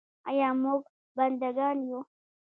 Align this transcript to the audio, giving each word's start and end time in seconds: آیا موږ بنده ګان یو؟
آیا 0.29 0.49
موږ 0.63 0.81
بنده 1.17 1.49
ګان 1.57 1.77
یو؟ 1.89 1.99